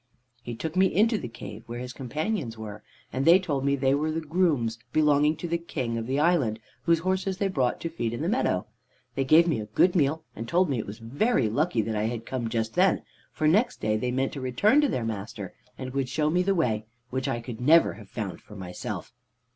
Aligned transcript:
He 0.41 0.55
took 0.55 0.75
me 0.75 0.87
into 0.87 1.19
the 1.19 1.27
cave 1.27 1.61
where 1.67 1.77
his 1.77 1.93
companions 1.93 2.57
were, 2.57 2.81
and 3.13 3.23
they 3.23 3.37
told 3.37 3.63
me 3.63 3.75
they 3.75 3.93
were 3.93 4.11
the 4.11 4.19
grooms 4.19 4.79
belonging 4.91 5.35
to 5.35 5.47
the 5.47 5.59
King 5.59 5.95
of 5.95 6.07
the 6.07 6.19
island, 6.19 6.59
whose 6.85 6.97
horses 7.01 7.37
they 7.37 7.47
brought 7.49 7.79
to 7.81 7.87
feed 7.87 8.11
in 8.11 8.23
the 8.23 8.27
meadow. 8.27 8.65
They 9.13 9.23
gave 9.23 9.45
me 9.47 9.59
a 9.59 9.67
good 9.67 9.95
meal, 9.95 10.23
and 10.35 10.47
told 10.47 10.71
me 10.71 10.79
it 10.79 10.87
was 10.87 10.97
very 10.97 11.47
lucky 11.49 11.83
that 11.83 11.95
I 11.95 12.05
had 12.05 12.25
come 12.25 12.49
just 12.49 12.73
then, 12.73 13.03
for 13.31 13.47
next 13.47 13.79
day, 13.79 13.95
they 13.95 14.09
meant 14.09 14.33
to 14.33 14.41
return 14.41 14.81
to 14.81 14.89
their 14.89 15.05
master, 15.05 15.53
and 15.77 15.93
would 15.93 16.09
show 16.09 16.31
me 16.31 16.41
the 16.41 16.55
way, 16.55 16.87
which 17.11 17.27
I 17.27 17.39
could 17.39 17.61
never 17.61 17.93
have 17.93 18.09
found 18.09 18.41
for 18.41 18.55
myself. 18.55 19.13